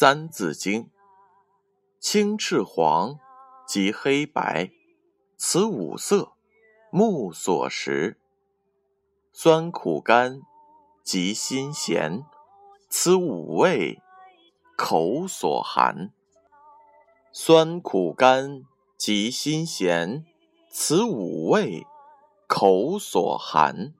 [0.00, 0.84] 三字经》：
[1.98, 3.18] 青赤黄，
[3.66, 4.70] 及黑白，
[5.36, 6.32] 此五色，
[6.90, 8.16] 目所识；
[9.30, 10.40] 酸苦甘，
[11.04, 12.24] 及辛咸，
[12.88, 14.00] 此五味，
[14.74, 16.10] 口所含。
[17.30, 18.62] 酸苦甘，
[18.96, 20.24] 及辛咸，
[20.70, 21.86] 此五味，
[22.46, 23.92] 口所含。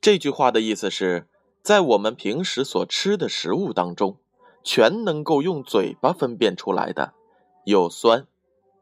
[0.00, 1.28] 这句话的意思是，
[1.62, 4.18] 在我们平时所吃的食物当中，
[4.62, 7.14] 全能够用嘴巴分辨出来的，
[7.64, 8.26] 有酸、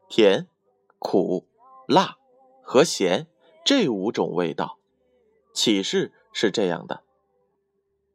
[0.07, 0.47] 甜、
[0.99, 1.47] 苦、
[1.87, 2.17] 辣
[2.61, 3.27] 和咸
[3.63, 4.77] 这五种味道。
[5.53, 7.03] 启示是这样的：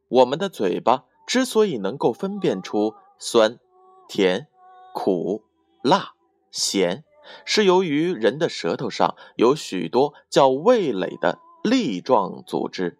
[0.07, 3.59] 我们的嘴巴之所以能够分辨出酸、
[4.07, 4.47] 甜、
[4.93, 5.43] 苦、
[5.81, 6.13] 辣、
[6.51, 7.03] 咸，
[7.45, 11.39] 是由于人的舌头上有许多叫味蕾的。
[11.63, 12.97] 粒状组织，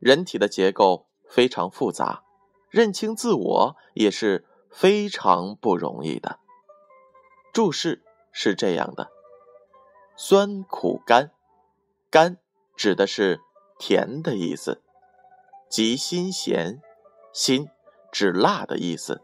[0.00, 2.24] 人体的结构非常复杂，
[2.72, 6.40] 认清自我也是非常不容易的。
[7.52, 9.12] 注释是这样的：
[10.16, 11.30] 酸苦甘，
[12.10, 12.38] 甘
[12.74, 13.40] 指的是
[13.78, 14.80] 甜的意思；
[15.68, 16.82] 及辛咸，
[17.32, 17.68] 辛
[18.10, 19.20] 指辣的意思；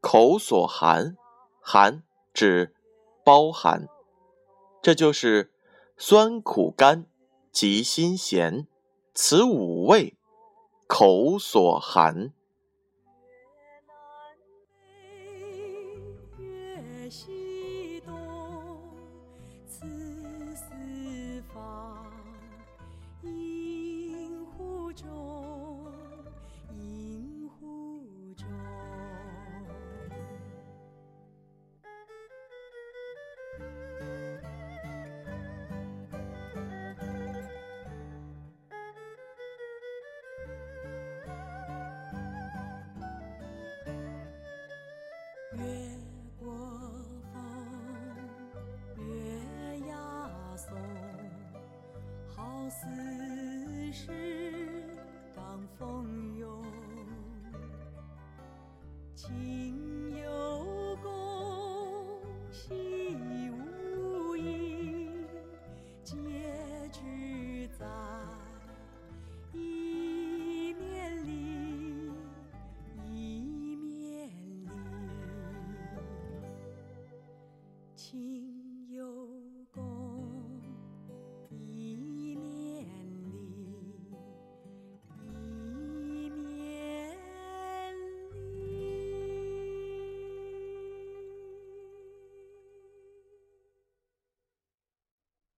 [0.00, 1.16] 口所含，
[1.60, 2.02] 含
[2.34, 2.74] 指
[3.22, 3.86] 包含。
[4.82, 5.52] 这就是
[5.96, 7.06] 酸苦甘。
[7.50, 8.68] 及辛咸，
[9.14, 10.16] 此五味，
[10.86, 12.32] 口所含。
[17.10, 17.47] 心
[52.70, 52.86] 似
[53.92, 54.12] 是
[55.34, 56.62] 当风友，
[59.14, 62.20] 情有共
[62.50, 63.16] 喜
[63.50, 65.08] 无依，
[66.04, 66.14] 结
[66.92, 67.86] 局在
[69.54, 72.12] 一面里，
[73.06, 74.68] 一面里，
[77.96, 79.37] 情有。